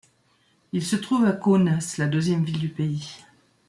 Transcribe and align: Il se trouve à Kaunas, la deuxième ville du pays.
Il 0.71 0.83
se 0.83 0.95
trouve 0.95 1.25
à 1.27 1.31
Kaunas, 1.31 1.97
la 1.99 2.07
deuxième 2.07 2.43
ville 2.43 2.59
du 2.59 2.69
pays. 2.69 3.17